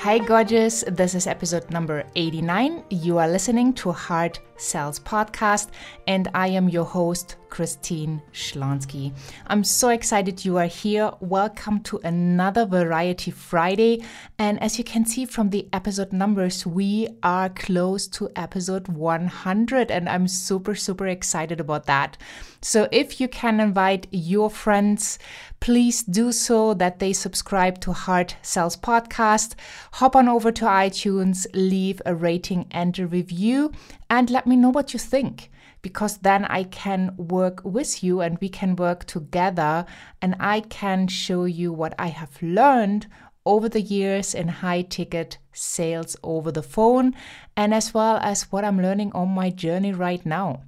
Hi, 0.00 0.18
gorgeous. 0.18 0.82
This 0.88 1.14
is 1.14 1.26
episode 1.26 1.68
number 1.70 2.04
89. 2.16 2.84
You 2.88 3.18
are 3.18 3.28
listening 3.28 3.74
to 3.74 3.92
Heart 3.92 4.40
Sells 4.56 4.98
Podcast, 4.98 5.68
and 6.06 6.28
I 6.32 6.48
am 6.48 6.70
your 6.70 6.84
host, 6.84 7.36
Christine 7.54 8.20
Schlonski. 8.32 9.12
I'm 9.46 9.62
so 9.62 9.90
excited 9.90 10.44
you 10.44 10.56
are 10.56 10.66
here. 10.66 11.12
Welcome 11.20 11.84
to 11.84 12.00
another 12.02 12.66
Variety 12.66 13.30
Friday. 13.30 14.02
And 14.40 14.60
as 14.60 14.76
you 14.76 14.82
can 14.82 15.06
see 15.06 15.24
from 15.24 15.50
the 15.50 15.68
episode 15.72 16.12
numbers, 16.12 16.66
we 16.66 17.06
are 17.22 17.48
close 17.48 18.08
to 18.08 18.28
episode 18.34 18.88
100, 18.88 19.92
and 19.92 20.08
I'm 20.08 20.26
super, 20.26 20.74
super 20.74 21.06
excited 21.06 21.60
about 21.60 21.86
that. 21.86 22.18
So 22.60 22.88
if 22.90 23.20
you 23.20 23.28
can 23.28 23.60
invite 23.60 24.08
your 24.10 24.50
friends, 24.50 25.20
please 25.60 26.02
do 26.02 26.32
so 26.32 26.74
that 26.74 26.98
they 26.98 27.12
subscribe 27.12 27.80
to 27.82 27.92
Heart 27.92 28.34
Sells 28.42 28.76
Podcast. 28.76 29.54
Hop 29.92 30.16
on 30.16 30.28
over 30.28 30.50
to 30.50 30.64
iTunes, 30.64 31.46
leave 31.54 32.02
a 32.04 32.16
rating 32.16 32.66
and 32.72 32.98
a 32.98 33.06
review, 33.06 33.70
and 34.10 34.28
let 34.28 34.44
me 34.44 34.56
know 34.56 34.70
what 34.70 34.92
you 34.92 34.98
think 34.98 35.50
because 35.84 36.16
then 36.16 36.46
I 36.46 36.64
can 36.64 37.14
work 37.18 37.60
with 37.62 38.02
you 38.02 38.22
and 38.22 38.38
we 38.40 38.48
can 38.48 38.74
work 38.74 39.04
together 39.04 39.84
and 40.22 40.34
I 40.40 40.60
can 40.60 41.08
show 41.08 41.44
you 41.44 41.74
what 41.74 41.94
I 41.98 42.06
have 42.06 42.42
learned 42.42 43.06
over 43.44 43.68
the 43.68 43.82
years 43.82 44.34
in 44.34 44.48
high 44.48 44.80
ticket 44.80 45.36
sales 45.52 46.16
over 46.22 46.50
the 46.50 46.62
phone 46.62 47.14
and 47.54 47.74
as 47.74 47.92
well 47.92 48.16
as 48.22 48.50
what 48.50 48.64
I'm 48.64 48.80
learning 48.80 49.12
on 49.12 49.28
my 49.28 49.50
journey 49.50 49.92
right 49.92 50.24
now. 50.24 50.62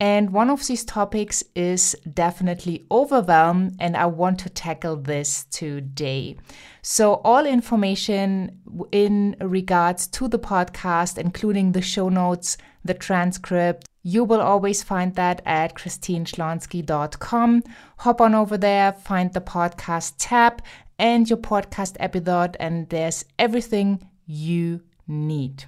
And 0.00 0.32
one 0.32 0.50
of 0.50 0.66
these 0.66 0.84
topics 0.84 1.44
is 1.54 1.96
definitely 2.12 2.84
overwhelm, 2.90 3.76
and 3.80 3.96
I 3.96 4.04
want 4.04 4.38
to 4.40 4.50
tackle 4.50 4.96
this 4.96 5.46
today. 5.50 6.36
So, 6.82 7.14
all 7.24 7.46
information 7.46 8.60
in 8.92 9.36
regards 9.40 10.06
to 10.08 10.28
the 10.28 10.38
podcast, 10.38 11.16
including 11.16 11.72
the 11.72 11.80
show 11.80 12.10
notes, 12.10 12.58
the 12.84 12.92
transcript, 12.92 13.88
you 14.06 14.22
will 14.22 14.40
always 14.40 14.84
find 14.84 15.16
that 15.16 15.42
at 15.44 15.74
christineschlonski.com. 15.74 17.64
Hop 17.98 18.20
on 18.20 18.36
over 18.36 18.56
there, 18.56 18.92
find 18.92 19.32
the 19.32 19.40
podcast 19.40 20.14
tab 20.16 20.62
and 20.96 21.28
your 21.28 21.38
podcast 21.38 21.96
episode, 21.98 22.56
and 22.60 22.88
there's 22.90 23.24
everything 23.36 24.08
you 24.24 24.80
need. 25.08 25.64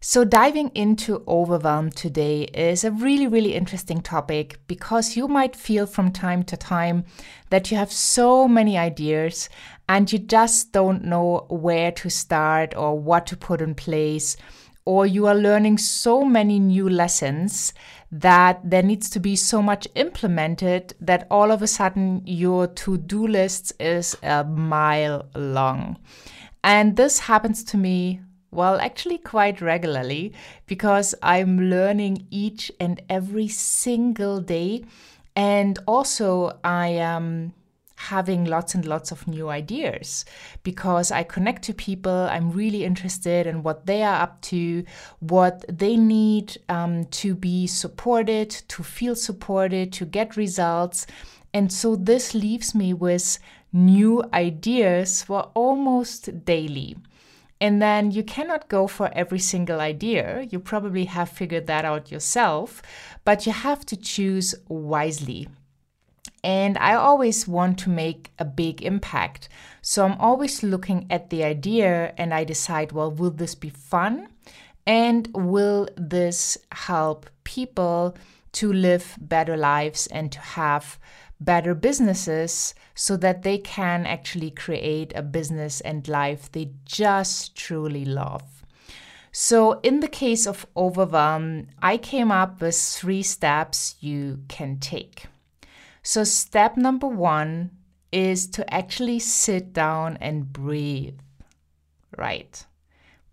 So, 0.00 0.24
diving 0.24 0.72
into 0.74 1.22
overwhelm 1.28 1.90
today 1.90 2.42
is 2.52 2.82
a 2.82 2.90
really, 2.90 3.28
really 3.28 3.54
interesting 3.54 4.00
topic 4.00 4.58
because 4.66 5.16
you 5.16 5.28
might 5.28 5.54
feel 5.54 5.86
from 5.86 6.10
time 6.10 6.42
to 6.42 6.56
time 6.56 7.04
that 7.50 7.70
you 7.70 7.76
have 7.76 7.92
so 7.92 8.48
many 8.48 8.76
ideas 8.76 9.48
and 9.88 10.12
you 10.12 10.18
just 10.18 10.72
don't 10.72 11.04
know 11.04 11.46
where 11.48 11.92
to 11.92 12.10
start 12.10 12.74
or 12.76 12.98
what 12.98 13.28
to 13.28 13.36
put 13.36 13.60
in 13.60 13.76
place 13.76 14.36
or 14.84 15.06
you 15.06 15.26
are 15.26 15.34
learning 15.34 15.78
so 15.78 16.24
many 16.24 16.58
new 16.58 16.88
lessons 16.88 17.72
that 18.10 18.60
there 18.68 18.82
needs 18.82 19.08
to 19.10 19.20
be 19.20 19.36
so 19.36 19.62
much 19.62 19.88
implemented 19.94 20.94
that 21.00 21.26
all 21.30 21.50
of 21.50 21.62
a 21.62 21.66
sudden 21.66 22.20
your 22.26 22.66
to 22.66 22.98
do 22.98 23.26
list 23.26 23.72
is 23.80 24.16
a 24.22 24.44
mile 24.44 25.26
long. 25.34 25.96
And 26.64 26.96
this 26.96 27.20
happens 27.20 27.64
to 27.64 27.76
me, 27.76 28.20
well, 28.50 28.78
actually 28.80 29.18
quite 29.18 29.60
regularly 29.60 30.32
because 30.66 31.14
I'm 31.22 31.70
learning 31.70 32.26
each 32.30 32.70
and 32.78 33.00
every 33.08 33.48
single 33.48 34.40
day. 34.40 34.84
And 35.34 35.78
also, 35.86 36.58
I 36.62 36.88
am. 36.88 37.54
Having 38.08 38.46
lots 38.46 38.74
and 38.74 38.84
lots 38.84 39.12
of 39.12 39.28
new 39.28 39.48
ideas 39.48 40.24
because 40.64 41.12
I 41.12 41.22
connect 41.22 41.62
to 41.64 41.74
people. 41.74 42.12
I'm 42.12 42.50
really 42.50 42.84
interested 42.84 43.46
in 43.46 43.62
what 43.62 43.86
they 43.86 44.02
are 44.02 44.22
up 44.22 44.40
to, 44.42 44.84
what 45.20 45.64
they 45.68 45.96
need 45.96 46.58
um, 46.68 47.04
to 47.22 47.34
be 47.34 47.66
supported, 47.66 48.50
to 48.50 48.82
feel 48.82 49.14
supported, 49.14 49.92
to 49.94 50.04
get 50.04 50.36
results. 50.36 51.06
And 51.54 51.72
so 51.72 51.94
this 51.96 52.34
leaves 52.34 52.74
me 52.74 52.92
with 52.92 53.38
new 53.72 54.24
ideas 54.34 55.22
for 55.22 55.50
almost 55.54 56.44
daily. 56.44 56.96
And 57.60 57.80
then 57.80 58.10
you 58.10 58.24
cannot 58.24 58.68
go 58.68 58.88
for 58.88 59.10
every 59.12 59.38
single 59.38 59.80
idea. 59.80 60.48
You 60.50 60.58
probably 60.58 61.04
have 61.04 61.28
figured 61.28 61.68
that 61.68 61.84
out 61.84 62.10
yourself, 62.10 62.82
but 63.24 63.46
you 63.46 63.52
have 63.52 63.86
to 63.86 63.96
choose 63.96 64.56
wisely 64.68 65.46
and 66.44 66.76
I 66.78 66.94
always 66.94 67.46
want 67.46 67.78
to 67.80 67.90
make 67.90 68.32
a 68.38 68.44
big 68.44 68.82
impact. 68.82 69.48
So 69.80 70.04
I'm 70.04 70.18
always 70.20 70.62
looking 70.62 71.06
at 71.08 71.30
the 71.30 71.44
idea 71.44 72.14
and 72.18 72.34
I 72.34 72.44
decide, 72.44 72.92
well, 72.92 73.10
will 73.10 73.30
this 73.30 73.54
be 73.54 73.70
fun? 73.70 74.28
And 74.86 75.28
will 75.32 75.88
this 75.96 76.58
help 76.72 77.30
people 77.44 78.16
to 78.52 78.72
live 78.72 79.16
better 79.20 79.56
lives 79.56 80.08
and 80.08 80.32
to 80.32 80.40
have 80.40 80.98
better 81.40 81.74
businesses 81.74 82.74
so 82.94 83.16
that 83.16 83.42
they 83.42 83.58
can 83.58 84.06
actually 84.06 84.50
create 84.50 85.12
a 85.14 85.22
business 85.22 85.80
and 85.82 86.06
life 86.08 86.50
they 86.50 86.70
just 86.84 87.54
truly 87.56 88.04
love? 88.04 88.42
So, 89.34 89.80
in 89.80 90.00
the 90.00 90.08
case 90.08 90.46
of 90.46 90.66
overwhelm, 90.76 91.68
I 91.80 91.96
came 91.96 92.30
up 92.30 92.60
with 92.60 92.76
three 92.76 93.22
steps 93.22 93.96
you 94.00 94.40
can 94.48 94.78
take. 94.78 95.26
So, 96.02 96.24
step 96.24 96.76
number 96.76 97.06
one 97.06 97.70
is 98.10 98.46
to 98.48 98.74
actually 98.74 99.20
sit 99.20 99.72
down 99.72 100.18
and 100.20 100.52
breathe. 100.52 101.20
Right. 102.16 102.66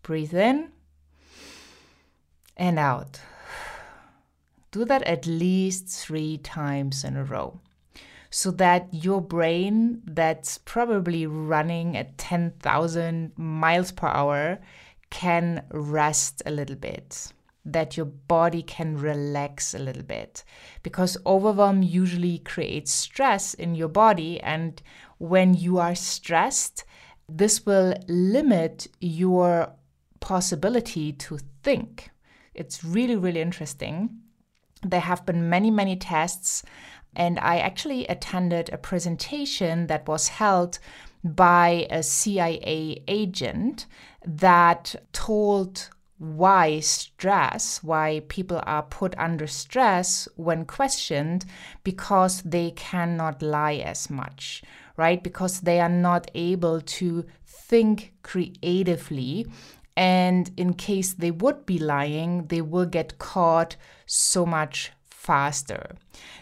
Breathe 0.03 0.33
in 0.33 0.71
and 2.55 2.79
out. 2.79 3.19
Do 4.71 4.85
that 4.85 5.03
at 5.03 5.25
least 5.25 5.87
three 5.89 6.37
times 6.37 7.03
in 7.03 7.17
a 7.17 7.23
row 7.23 7.59
so 8.29 8.51
that 8.51 8.87
your 8.93 9.21
brain, 9.21 10.01
that's 10.05 10.59
probably 10.59 11.25
running 11.25 11.97
at 11.97 12.17
10,000 12.17 13.31
miles 13.35 13.91
per 13.91 14.07
hour, 14.07 14.59
can 15.09 15.65
rest 15.71 16.43
a 16.45 16.51
little 16.51 16.75
bit 16.75 17.33
that 17.65 17.97
your 17.97 18.05
body 18.05 18.63
can 18.63 18.97
relax 18.97 19.73
a 19.73 19.79
little 19.79 20.03
bit. 20.03 20.43
Because 20.81 21.17
overwhelm 21.25 21.83
usually 21.83 22.39
creates 22.39 22.91
stress 22.91 23.53
in 23.53 23.75
your 23.75 23.89
body 23.89 24.39
and 24.41 24.81
when 25.17 25.53
you 25.53 25.77
are 25.77 25.95
stressed 25.95 26.85
this 27.31 27.65
will 27.65 27.93
limit 28.07 28.87
your 28.99 29.71
possibility 30.19 31.13
to 31.13 31.37
think. 31.63 32.09
It's 32.53 32.83
really 32.83 33.15
really 33.15 33.41
interesting. 33.41 34.09
There 34.81 34.99
have 34.99 35.25
been 35.25 35.49
many 35.49 35.69
many 35.71 35.95
tests 35.95 36.63
and 37.15 37.39
i 37.39 37.57
actually 37.57 38.05
attended 38.05 38.69
a 38.69 38.77
presentation 38.77 39.87
that 39.87 40.07
was 40.07 40.27
held 40.27 40.77
by 41.23 41.87
a 41.89 42.03
CIA 42.03 43.03
agent 43.07 43.87
that 44.25 44.95
told 45.11 45.89
why 46.19 46.81
stress, 46.81 47.81
why 47.81 48.21
people 48.27 48.61
are 48.63 48.83
put 48.83 49.17
under 49.17 49.47
stress 49.47 50.27
when 50.35 50.65
questioned, 50.65 51.45
because 51.83 52.41
they 52.41 52.71
cannot 52.71 53.41
lie 53.41 53.75
as 53.77 54.09
much, 54.09 54.61
right? 54.97 55.23
Because 55.23 55.61
they 55.61 55.79
are 55.79 55.89
not 55.89 56.29
able 56.35 56.81
to 56.81 57.25
think 57.45 58.13
creatively. 58.21 59.47
And 59.95 60.51
in 60.57 60.73
case 60.73 61.13
they 61.13 61.31
would 61.31 61.65
be 61.65 61.79
lying, 61.79 62.47
they 62.47 62.61
will 62.61 62.85
get 62.85 63.17
caught 63.17 63.77
so 64.05 64.45
much 64.45 64.91
faster. 65.03 65.95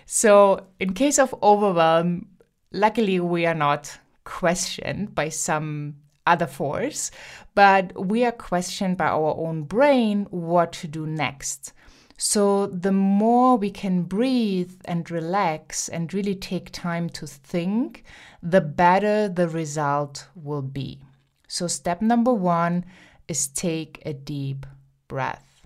So, 0.06 0.68
in 0.80 0.94
case 0.94 1.20
of 1.20 1.36
overwhelm, 1.44 2.28
luckily 2.72 3.20
we 3.20 3.46
are 3.46 3.56
not 3.56 4.00
questioned 4.24 5.14
by 5.14 5.30
some 5.30 5.96
other 6.28 6.48
force, 6.48 7.12
but 7.56 8.06
we 8.06 8.24
are 8.26 8.32
questioned 8.32 8.98
by 8.98 9.08
our 9.08 9.36
own 9.38 9.64
brain 9.64 10.28
what 10.30 10.74
to 10.74 10.88
do 10.88 11.08
next. 11.08 11.74
So, 12.20 12.66
the 12.68 12.92
more 12.92 13.58
we 13.58 13.70
can 13.70 14.02
breathe 14.04 14.74
and 14.86 15.10
relax 15.12 15.88
and 15.88 16.12
really 16.12 16.34
take 16.34 16.72
time 16.72 17.10
to 17.10 17.28
think, 17.28 18.04
the 18.42 18.62
better 18.62 19.30
the 19.30 19.48
result 19.48 20.28
will 20.34 20.64
be. 20.64 21.00
So, 21.48 21.68
step 21.68 22.02
number 22.02 22.34
one 22.34 22.86
is 23.28 23.48
take 23.48 24.02
a 24.04 24.14
deep 24.14 24.66
breath. 25.08 25.62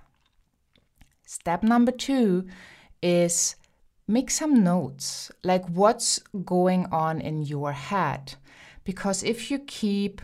Step 1.26 1.64
number 1.64 1.94
two 1.94 2.46
is 3.02 3.56
make 4.06 4.30
some 4.30 4.62
notes, 4.64 5.32
like 5.44 5.66
what's 5.70 6.20
going 6.44 6.86
on 6.92 7.22
in 7.22 7.44
your 7.44 7.72
head. 7.72 8.36
Because 8.84 9.24
if 9.24 9.50
you 9.50 9.60
keep 9.60 10.22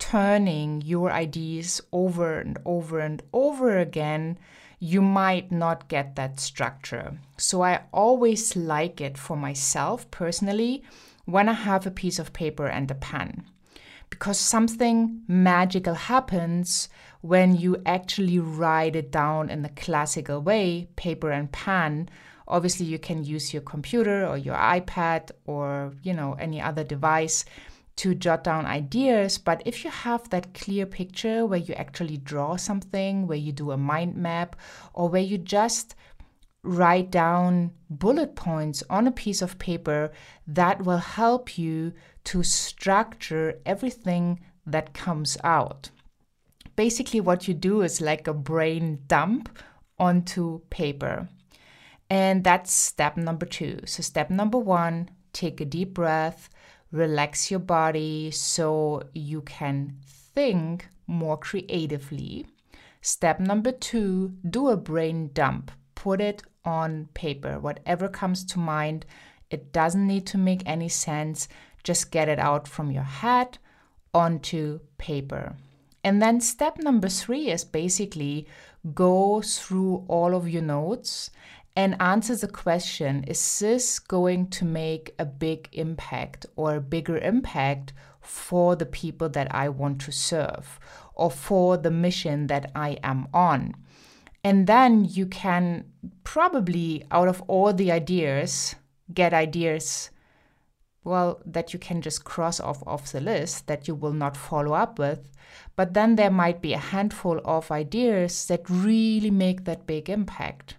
turning 0.00 0.80
your 0.80 1.12
ideas 1.12 1.80
over 1.92 2.40
and 2.40 2.58
over 2.64 2.98
and 2.98 3.22
over 3.32 3.78
again, 3.78 4.36
you 4.80 5.00
might 5.00 5.52
not 5.52 5.86
get 5.88 6.16
that 6.16 6.40
structure. 6.40 7.18
So 7.36 7.62
I 7.62 7.82
always 7.92 8.56
like 8.56 9.00
it 9.00 9.16
for 9.16 9.36
myself 9.36 10.10
personally 10.10 10.82
when 11.26 11.48
I 11.48 11.52
have 11.52 11.86
a 11.86 11.92
piece 11.92 12.18
of 12.18 12.32
paper 12.32 12.66
and 12.66 12.90
a 12.90 12.94
pen. 12.94 13.44
Because 14.08 14.40
something 14.40 15.22
magical 15.28 15.94
happens 15.94 16.88
when 17.20 17.54
you 17.54 17.80
actually 17.86 18.40
write 18.40 18.96
it 18.96 19.12
down 19.12 19.50
in 19.50 19.62
the 19.62 19.68
classical 19.68 20.40
way, 20.40 20.88
paper 20.96 21.30
and 21.30 21.52
pen. 21.52 22.08
Obviously, 22.48 22.86
you 22.86 22.98
can 22.98 23.22
use 23.22 23.52
your 23.52 23.62
computer 23.62 24.26
or 24.26 24.36
your 24.36 24.56
iPad 24.56 25.30
or, 25.44 25.92
you 26.02 26.14
know, 26.14 26.32
any 26.40 26.60
other 26.60 26.82
device 26.82 27.44
to 28.00 28.14
jot 28.14 28.42
down 28.42 28.64
ideas, 28.64 29.36
but 29.36 29.62
if 29.66 29.84
you 29.84 29.90
have 29.90 30.30
that 30.30 30.54
clear 30.54 30.86
picture 30.86 31.44
where 31.44 31.58
you 31.58 31.74
actually 31.74 32.16
draw 32.16 32.56
something, 32.56 33.26
where 33.26 33.36
you 33.36 33.52
do 33.52 33.72
a 33.72 33.76
mind 33.76 34.16
map, 34.16 34.56
or 34.94 35.10
where 35.10 35.20
you 35.20 35.36
just 35.36 35.94
write 36.62 37.10
down 37.10 37.70
bullet 37.90 38.34
points 38.34 38.82
on 38.88 39.06
a 39.06 39.12
piece 39.12 39.42
of 39.42 39.58
paper, 39.58 40.10
that 40.46 40.82
will 40.82 40.96
help 40.96 41.58
you 41.58 41.92
to 42.24 42.42
structure 42.42 43.60
everything 43.66 44.40
that 44.64 44.94
comes 44.94 45.36
out. 45.44 45.90
Basically, 46.76 47.20
what 47.20 47.46
you 47.48 47.52
do 47.52 47.82
is 47.82 48.00
like 48.00 48.26
a 48.26 48.32
brain 48.32 49.00
dump 49.08 49.58
onto 49.98 50.60
paper. 50.70 51.28
And 52.08 52.44
that's 52.44 52.72
step 52.72 53.18
number 53.18 53.44
two. 53.44 53.80
So, 53.84 54.02
step 54.02 54.30
number 54.30 54.56
one, 54.56 55.10
take 55.34 55.60
a 55.60 55.66
deep 55.66 55.92
breath 55.92 56.48
relax 56.92 57.50
your 57.50 57.60
body 57.60 58.30
so 58.30 59.02
you 59.14 59.42
can 59.42 59.96
think 60.06 60.88
more 61.06 61.36
creatively. 61.36 62.46
Step 63.00 63.40
number 63.40 63.72
two 63.72 64.34
do 64.48 64.68
a 64.68 64.76
brain 64.76 65.30
dump. 65.32 65.70
Put 65.94 66.20
it 66.20 66.42
on 66.64 67.08
paper. 67.14 67.58
Whatever 67.58 68.08
comes 68.08 68.44
to 68.46 68.58
mind, 68.58 69.06
it 69.50 69.72
doesn't 69.72 70.06
need 70.06 70.26
to 70.26 70.38
make 70.38 70.62
any 70.66 70.88
sense. 70.88 71.48
Just 71.82 72.10
get 72.10 72.28
it 72.28 72.38
out 72.38 72.68
from 72.68 72.90
your 72.90 73.02
head 73.04 73.58
onto 74.12 74.80
paper. 74.98 75.56
And 76.02 76.20
then 76.22 76.40
step 76.40 76.78
number 76.78 77.08
three 77.08 77.50
is 77.50 77.64
basically 77.64 78.46
go 78.94 79.42
through 79.42 80.04
all 80.08 80.34
of 80.34 80.48
your 80.48 80.62
notes 80.62 81.30
and 81.76 82.00
answer 82.00 82.36
the 82.36 82.48
question 82.48 83.24
is 83.24 83.58
this 83.60 83.98
going 83.98 84.48
to 84.48 84.64
make 84.64 85.14
a 85.18 85.24
big 85.24 85.68
impact 85.72 86.46
or 86.56 86.76
a 86.76 86.80
bigger 86.80 87.18
impact 87.18 87.92
for 88.20 88.76
the 88.76 88.86
people 88.86 89.28
that 89.30 89.54
I 89.54 89.68
want 89.68 90.00
to 90.02 90.12
serve 90.12 90.78
or 91.14 91.30
for 91.30 91.76
the 91.76 91.90
mission 91.90 92.48
that 92.48 92.70
I 92.74 92.98
am 93.02 93.28
on? 93.32 93.74
And 94.42 94.66
then 94.66 95.04
you 95.04 95.26
can 95.26 95.84
probably, 96.24 97.04
out 97.10 97.28
of 97.28 97.42
all 97.42 97.72
the 97.72 97.92
ideas, 97.92 98.74
get 99.12 99.34
ideas, 99.34 100.10
well, 101.04 101.40
that 101.46 101.72
you 101.72 101.78
can 101.78 102.00
just 102.02 102.24
cross 102.24 102.60
off 102.60 102.82
off 102.86 103.12
the 103.12 103.20
list 103.20 103.66
that 103.66 103.86
you 103.88 103.94
will 103.94 104.12
not 104.12 104.36
follow 104.36 104.72
up 104.72 104.98
with. 104.98 105.30
But 105.76 105.94
then 105.94 106.16
there 106.16 106.30
might 106.30 106.60
be 106.60 106.72
a 106.72 106.78
handful 106.78 107.40
of 107.44 107.70
ideas 107.70 108.46
that 108.46 108.68
really 108.68 109.30
make 109.30 109.64
that 109.64 109.86
big 109.86 110.08
impact. 110.08 110.76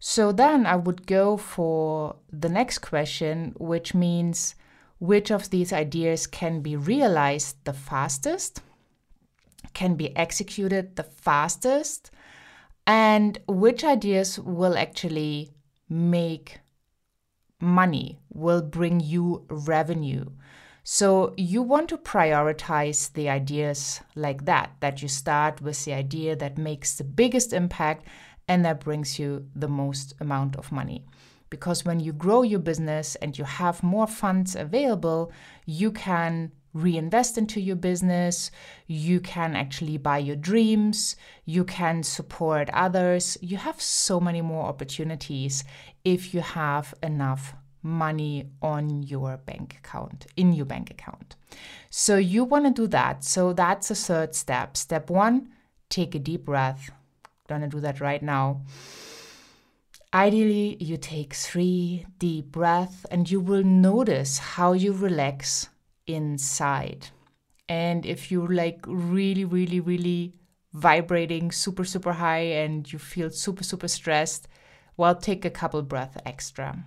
So 0.00 0.32
then 0.32 0.64
I 0.64 0.76
would 0.76 1.06
go 1.06 1.36
for 1.36 2.16
the 2.32 2.48
next 2.48 2.78
question, 2.78 3.54
which 3.58 3.94
means 3.94 4.54
which 4.98 5.30
of 5.30 5.50
these 5.50 5.72
ideas 5.74 6.26
can 6.26 6.62
be 6.62 6.74
realized 6.74 7.56
the 7.64 7.74
fastest, 7.74 8.62
can 9.74 9.94
be 9.96 10.16
executed 10.16 10.96
the 10.96 11.04
fastest, 11.04 12.10
and 12.86 13.38
which 13.46 13.84
ideas 13.84 14.38
will 14.38 14.76
actually 14.76 15.50
make 15.88 16.60
money, 17.60 18.18
will 18.32 18.62
bring 18.62 19.00
you 19.00 19.44
revenue. 19.50 20.24
So 20.82 21.34
you 21.36 21.62
want 21.62 21.90
to 21.90 21.98
prioritize 21.98 23.12
the 23.12 23.28
ideas 23.28 24.00
like 24.14 24.46
that, 24.46 24.76
that 24.80 25.02
you 25.02 25.08
start 25.08 25.60
with 25.60 25.84
the 25.84 25.92
idea 25.92 26.36
that 26.36 26.56
makes 26.56 26.94
the 26.94 27.04
biggest 27.04 27.52
impact 27.52 28.06
and 28.50 28.64
that 28.64 28.80
brings 28.80 29.16
you 29.16 29.46
the 29.54 29.68
most 29.68 30.12
amount 30.18 30.56
of 30.56 30.72
money. 30.72 31.04
Because 31.50 31.84
when 31.84 32.00
you 32.00 32.12
grow 32.12 32.42
your 32.42 32.58
business 32.58 33.14
and 33.22 33.38
you 33.38 33.44
have 33.44 33.84
more 33.84 34.08
funds 34.08 34.56
available, 34.56 35.30
you 35.66 35.92
can 35.92 36.50
reinvest 36.74 37.38
into 37.38 37.60
your 37.60 37.76
business, 37.76 38.50
you 38.88 39.20
can 39.20 39.54
actually 39.54 39.98
buy 39.98 40.18
your 40.18 40.34
dreams, 40.34 41.14
you 41.44 41.64
can 41.64 42.02
support 42.02 42.68
others. 42.72 43.38
You 43.40 43.56
have 43.56 43.80
so 43.80 44.18
many 44.18 44.42
more 44.42 44.64
opportunities 44.66 45.62
if 46.04 46.34
you 46.34 46.40
have 46.40 46.92
enough 47.04 47.54
money 47.84 48.50
on 48.60 49.04
your 49.04 49.36
bank 49.36 49.76
account, 49.78 50.26
in 50.36 50.52
your 50.52 50.66
bank 50.66 50.90
account. 50.90 51.36
So 51.88 52.16
you 52.16 52.42
want 52.42 52.64
to 52.64 52.82
do 52.82 52.88
that. 52.88 53.22
So 53.22 53.52
that's 53.52 53.88
the 53.88 53.94
third 53.94 54.34
step. 54.34 54.76
Step 54.76 55.08
one, 55.08 55.50
take 55.88 56.16
a 56.16 56.18
deep 56.18 56.44
breath 56.46 56.90
gonna 57.50 57.68
do 57.68 57.80
that 57.80 58.00
right 58.00 58.22
now. 58.22 58.62
Ideally, 60.14 60.76
you 60.80 60.96
take 60.96 61.34
three 61.34 62.06
deep 62.18 62.46
breaths 62.52 63.04
and 63.10 63.30
you 63.30 63.40
will 63.40 63.62
notice 63.62 64.38
how 64.38 64.72
you 64.72 64.92
relax 64.92 65.68
inside. 66.06 67.08
And 67.68 68.06
if 68.06 68.32
you're 68.32 68.52
like 68.52 68.80
really, 68.86 69.44
really, 69.44 69.80
really 69.80 70.34
vibrating 70.72 71.52
super, 71.52 71.84
super 71.84 72.14
high 72.14 72.62
and 72.62 72.90
you 72.92 72.98
feel 72.98 73.30
super, 73.30 73.62
super 73.62 73.88
stressed, 73.88 74.48
well, 74.96 75.14
take 75.14 75.44
a 75.44 75.50
couple 75.50 75.82
breaths 75.82 76.16
extra. 76.24 76.84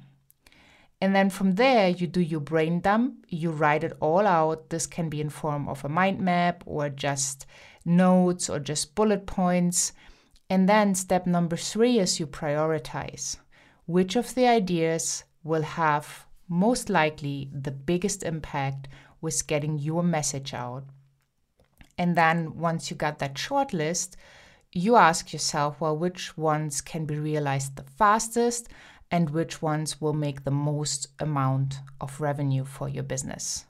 And 1.00 1.14
then 1.14 1.30
from 1.30 1.56
there, 1.56 1.90
you 1.90 2.08
do 2.08 2.22
your 2.22 2.40
brain 2.40 2.80
dump, 2.80 3.26
you 3.28 3.52
write 3.52 3.84
it 3.84 3.94
all 4.00 4.26
out. 4.26 4.70
This 4.70 4.88
can 4.88 5.10
be 5.10 5.20
in 5.20 5.30
form 5.30 5.68
of 5.68 5.84
a 5.84 5.90
mind 5.90 6.20
map 6.22 6.64
or 6.66 6.90
just 6.90 7.46
notes 7.86 8.50
or 8.50 8.60
just 8.60 8.96
bullet 8.96 9.26
points. 9.26 9.92
And 10.54 10.70
then 10.70 10.94
step 10.94 11.26
number 11.26 11.58
three 11.58 11.98
is 11.98 12.20
you 12.20 12.28
prioritize. 12.28 13.38
Which 13.88 14.16
of 14.16 14.36
the 14.36 14.48
ideas 14.48 15.24
will 15.44 15.64
have 15.64 16.28
most 16.48 16.92
likely 16.92 17.50
the 17.52 17.72
biggest 17.72 18.22
impact 18.22 18.88
with 19.20 19.48
getting 19.48 19.80
your 19.80 20.04
message 20.04 20.54
out? 20.54 20.84
And 21.98 22.16
then 22.16 22.56
once 22.56 22.92
you 22.92 22.96
got 22.96 23.18
that 23.18 23.36
short 23.36 23.74
list, 23.74 24.16
you 24.72 24.96
ask 24.96 25.34
yourself, 25.34 25.82
well, 25.82 25.98
which 25.98 26.38
ones 26.38 26.82
can 26.82 27.06
be 27.06 27.18
realized 27.18 27.76
the 27.76 27.90
fastest 27.98 28.70
and 29.10 29.32
which 29.32 29.60
ones 29.60 30.00
will 30.00 30.14
make 30.14 30.44
the 30.44 30.52
most 30.52 31.08
amount 31.20 31.80
of 32.00 32.22
revenue 32.22 32.64
for 32.64 32.88
your 32.88 33.02
business? 33.02 33.66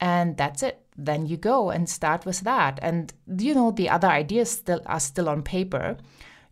And 0.00 0.36
that's 0.36 0.62
it 0.62 0.84
then 0.98 1.26
you 1.26 1.36
go 1.36 1.70
and 1.70 1.88
start 1.88 2.26
with 2.26 2.40
that. 2.40 2.78
And 2.82 3.14
you 3.38 3.54
know, 3.54 3.70
the 3.70 3.88
other 3.88 4.08
ideas 4.08 4.50
still 4.50 4.82
are 4.84 5.00
still 5.00 5.28
on 5.28 5.42
paper. 5.42 5.96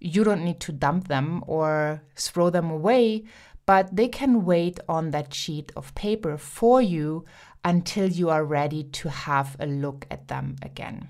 You 0.00 0.22
don't 0.22 0.44
need 0.44 0.60
to 0.60 0.72
dump 0.72 1.08
them 1.08 1.42
or 1.46 2.02
throw 2.14 2.48
them 2.50 2.70
away, 2.70 3.24
but 3.66 3.94
they 3.94 4.06
can 4.08 4.44
wait 4.44 4.78
on 4.88 5.10
that 5.10 5.34
sheet 5.34 5.72
of 5.74 5.94
paper 5.96 6.38
for 6.38 6.80
you 6.80 7.24
until 7.64 8.08
you 8.08 8.30
are 8.30 8.44
ready 8.44 8.84
to 8.84 9.10
have 9.10 9.56
a 9.58 9.66
look 9.66 10.06
at 10.10 10.28
them 10.28 10.54
again. 10.62 11.08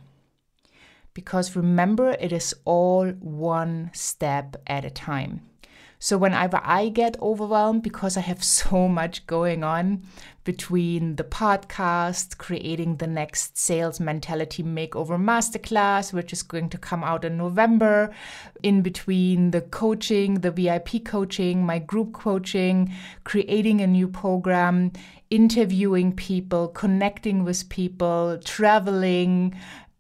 Because 1.12 1.56
remember, 1.56 2.11
it 2.18 2.32
is 2.32 2.54
all 2.64 3.11
one 3.11 3.90
step 3.92 4.56
at 4.66 4.84
a 4.84 4.90
time. 4.90 5.42
So 5.98 6.18
whenever 6.18 6.60
I 6.62 6.88
get 6.90 7.20
overwhelmed 7.20 7.82
because 7.82 8.16
I 8.16 8.20
have 8.20 8.44
so 8.58 8.88
much 8.88 9.26
going 9.26 9.64
on 9.64 10.02
between 10.44 11.16
the 11.16 11.24
podcast, 11.24 12.38
creating 12.38 12.96
the 12.96 13.06
next 13.06 13.58
sales 13.58 13.98
mentality 13.98 14.62
makeover 14.62 15.18
masterclass, 15.18 16.12
which 16.12 16.32
is 16.32 16.42
going 16.42 16.68
to 16.70 16.78
come 16.78 17.02
out 17.02 17.24
in 17.24 17.36
November, 17.36 18.14
in 18.62 18.80
between 18.80 19.50
the 19.50 19.60
coaching, 19.60 20.34
the 20.34 20.52
VIP 20.52 21.04
coaching, 21.04 21.66
my 21.66 21.80
group 21.80 22.12
coaching, 22.12 22.92
creating 23.24 23.80
a 23.80 23.86
new 23.86 24.06
program, 24.06 24.92
interviewing 25.30 26.12
people, 26.12 26.68
connecting 26.68 27.42
with 27.42 27.68
people, 27.68 28.38
traveling, 28.44 29.52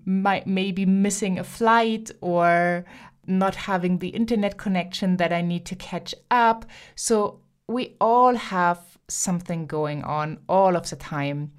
might 0.04 0.46
maybe 0.46 0.86
missing 0.86 1.36
a 1.36 1.44
flight 1.44 2.12
or 2.20 2.84
not 3.26 3.54
having 3.54 3.98
the 3.98 4.08
internet 4.08 4.56
connection 4.56 5.16
that 5.16 5.32
I 5.32 5.42
need 5.42 5.64
to 5.66 5.76
catch 5.76 6.14
up. 6.30 6.66
So 6.94 7.40
we 7.68 7.96
all 8.00 8.34
have 8.34 8.98
something 9.08 9.66
going 9.66 10.02
on 10.04 10.38
all 10.48 10.76
of 10.76 10.90
the 10.90 10.96
time. 10.96 11.52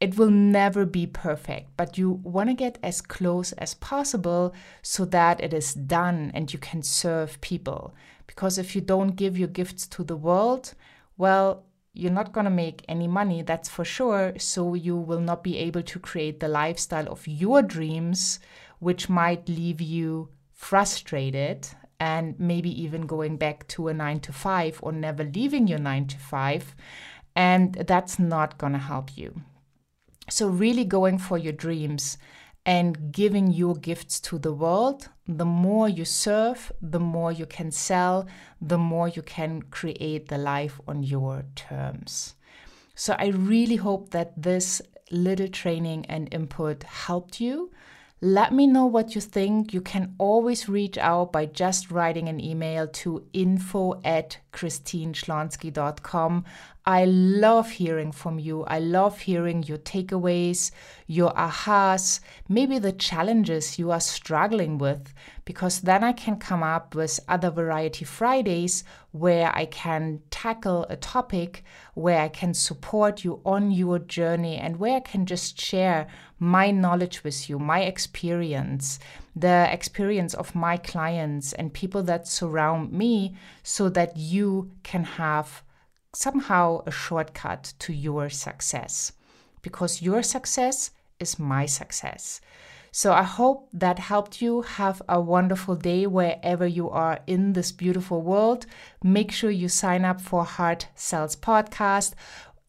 It 0.00 0.16
will 0.16 0.30
never 0.30 0.86
be 0.86 1.06
perfect, 1.08 1.70
but 1.76 1.98
you 1.98 2.10
want 2.10 2.50
to 2.50 2.54
get 2.54 2.78
as 2.84 3.00
close 3.00 3.50
as 3.52 3.74
possible 3.74 4.54
so 4.80 5.04
that 5.06 5.40
it 5.40 5.52
is 5.52 5.74
done 5.74 6.30
and 6.34 6.52
you 6.52 6.58
can 6.58 6.82
serve 6.82 7.40
people. 7.40 7.94
Because 8.28 8.58
if 8.58 8.76
you 8.76 8.80
don't 8.80 9.16
give 9.16 9.36
your 9.36 9.48
gifts 9.48 9.88
to 9.88 10.04
the 10.04 10.16
world, 10.16 10.74
well, 11.16 11.64
you're 11.94 12.12
not 12.12 12.32
going 12.32 12.44
to 12.44 12.50
make 12.50 12.84
any 12.86 13.08
money, 13.08 13.42
that's 13.42 13.68
for 13.68 13.84
sure. 13.84 14.34
So 14.38 14.74
you 14.74 14.96
will 14.96 15.20
not 15.20 15.42
be 15.42 15.58
able 15.58 15.82
to 15.82 15.98
create 15.98 16.38
the 16.38 16.46
lifestyle 16.46 17.08
of 17.08 17.26
your 17.26 17.60
dreams, 17.60 18.38
which 18.78 19.08
might 19.08 19.48
leave 19.48 19.80
you 19.80 20.28
frustrated 20.58 21.68
and 22.00 22.38
maybe 22.38 22.70
even 22.82 23.06
going 23.06 23.36
back 23.36 23.66
to 23.68 23.86
a 23.88 23.94
nine 23.94 24.18
to 24.18 24.32
five 24.32 24.78
or 24.82 24.90
never 24.92 25.22
leaving 25.22 25.68
your 25.68 25.78
nine 25.78 26.06
to 26.08 26.18
five. 26.18 26.74
And 27.34 27.74
that's 27.74 28.18
not 28.18 28.58
going 28.58 28.72
to 28.72 28.78
help 28.78 29.16
you. 29.16 29.42
So, 30.28 30.48
really 30.48 30.84
going 30.84 31.18
for 31.18 31.38
your 31.38 31.52
dreams 31.52 32.18
and 32.66 33.12
giving 33.12 33.52
your 33.52 33.76
gifts 33.76 34.20
to 34.20 34.38
the 34.38 34.52
world, 34.52 35.08
the 35.26 35.46
more 35.46 35.88
you 35.88 36.04
serve, 36.04 36.72
the 36.82 37.00
more 37.00 37.30
you 37.32 37.46
can 37.46 37.70
sell, 37.70 38.26
the 38.60 38.76
more 38.76 39.08
you 39.08 39.22
can 39.22 39.62
create 39.62 40.28
the 40.28 40.38
life 40.38 40.80
on 40.88 41.04
your 41.04 41.44
terms. 41.54 42.34
So, 42.94 43.14
I 43.16 43.28
really 43.28 43.76
hope 43.76 44.10
that 44.10 44.42
this 44.42 44.82
little 45.10 45.48
training 45.48 46.04
and 46.06 46.28
input 46.34 46.82
helped 46.82 47.40
you. 47.40 47.70
Let 48.20 48.52
me 48.52 48.66
know 48.66 48.84
what 48.84 49.14
you 49.14 49.20
think. 49.20 49.72
You 49.72 49.80
can 49.80 50.14
always 50.18 50.68
reach 50.68 50.98
out 50.98 51.30
by 51.30 51.46
just 51.46 51.92
writing 51.92 52.28
an 52.28 52.40
email 52.40 52.88
to 52.88 53.24
info 53.32 54.00
at 54.04 54.38
christineschlonski.com. 54.52 56.44
I 56.88 57.04
love 57.04 57.70
hearing 57.72 58.12
from 58.12 58.38
you. 58.38 58.64
I 58.64 58.78
love 58.78 59.18
hearing 59.20 59.62
your 59.62 59.76
takeaways, 59.76 60.70
your 61.06 61.34
ahas, 61.34 62.20
maybe 62.48 62.78
the 62.78 62.92
challenges 62.92 63.78
you 63.78 63.90
are 63.90 64.00
struggling 64.00 64.78
with, 64.78 65.12
because 65.44 65.82
then 65.82 66.02
I 66.02 66.12
can 66.12 66.38
come 66.38 66.62
up 66.62 66.94
with 66.94 67.20
other 67.28 67.50
Variety 67.50 68.06
Fridays 68.06 68.84
where 69.12 69.54
I 69.54 69.66
can 69.66 70.22
tackle 70.30 70.86
a 70.88 70.96
topic, 70.96 71.62
where 71.92 72.22
I 72.22 72.30
can 72.30 72.54
support 72.54 73.22
you 73.22 73.42
on 73.44 73.70
your 73.70 73.98
journey, 73.98 74.56
and 74.56 74.78
where 74.78 74.96
I 74.96 75.00
can 75.00 75.26
just 75.26 75.60
share 75.60 76.06
my 76.38 76.70
knowledge 76.70 77.22
with 77.22 77.50
you, 77.50 77.58
my 77.58 77.80
experience, 77.80 78.98
the 79.36 79.68
experience 79.70 80.32
of 80.32 80.54
my 80.54 80.78
clients 80.78 81.52
and 81.52 81.70
people 81.70 82.02
that 82.04 82.26
surround 82.26 82.92
me, 82.94 83.36
so 83.62 83.90
that 83.90 84.16
you 84.16 84.70
can 84.84 85.04
have 85.04 85.62
somehow 86.18 86.82
a 86.84 86.90
shortcut 86.90 87.72
to 87.78 87.92
your 87.92 88.28
success 88.28 89.12
because 89.62 90.02
your 90.02 90.20
success 90.20 90.90
is 91.20 91.38
my 91.38 91.64
success. 91.64 92.40
So 92.90 93.12
I 93.12 93.22
hope 93.22 93.68
that 93.72 94.00
helped 94.00 94.42
you. 94.42 94.62
Have 94.62 95.00
a 95.08 95.20
wonderful 95.20 95.76
day 95.76 96.08
wherever 96.08 96.66
you 96.66 96.90
are 96.90 97.20
in 97.28 97.52
this 97.52 97.70
beautiful 97.70 98.20
world. 98.22 98.66
Make 99.00 99.30
sure 99.30 99.50
you 99.50 99.68
sign 99.68 100.04
up 100.04 100.20
for 100.20 100.44
Heart 100.44 100.88
Sells 100.96 101.36
Podcast. 101.36 102.14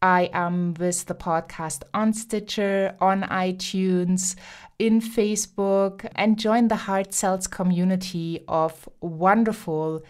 I 0.00 0.30
am 0.32 0.74
with 0.74 1.06
the 1.06 1.16
podcast 1.16 1.82
on 1.92 2.12
Stitcher, 2.12 2.94
on 3.00 3.22
iTunes, 3.22 4.36
in 4.78 5.00
Facebook, 5.00 6.08
and 6.14 6.38
join 6.38 6.68
the 6.68 6.84
Heart 6.86 7.12
Sells 7.12 7.48
community 7.48 8.44
of 8.46 8.88
wonderful 9.00 10.02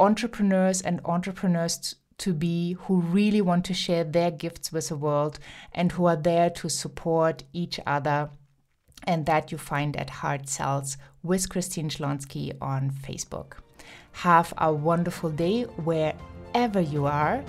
entrepreneurs 0.00 0.80
and 0.80 1.00
entrepreneurs 1.04 1.94
to 2.20 2.32
be 2.32 2.74
who 2.84 3.00
really 3.00 3.40
want 3.40 3.64
to 3.66 3.74
share 3.74 4.04
their 4.04 4.30
gifts 4.30 4.72
with 4.72 4.88
the 4.88 4.96
world 4.96 5.38
and 5.72 5.92
who 5.92 6.06
are 6.06 6.16
there 6.16 6.50
to 6.50 6.68
support 6.68 7.44
each 7.52 7.80
other. 7.86 8.30
And 9.04 9.24
that 9.26 9.50
you 9.50 9.56
find 9.58 9.96
at 9.96 10.10
Heart 10.10 10.48
Sells 10.48 10.98
with 11.22 11.48
Christine 11.48 11.88
Schlonski 11.88 12.52
on 12.60 12.90
Facebook. 12.90 13.54
Have 14.12 14.52
a 14.58 14.72
wonderful 14.72 15.30
day 15.30 15.62
wherever 15.62 16.80
you 16.80 17.06
are. 17.06 17.42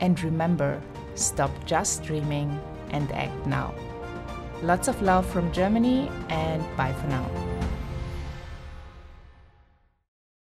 And 0.00 0.20
remember, 0.22 0.80
stop 1.16 1.50
just 1.66 2.04
dreaming 2.04 2.60
and 2.90 3.10
act 3.10 3.46
now. 3.46 3.74
Lots 4.62 4.86
of 4.86 5.02
love 5.02 5.26
from 5.26 5.52
Germany, 5.52 6.08
and 6.28 6.62
bye 6.76 6.92
for 6.92 7.08
now. 7.08 7.43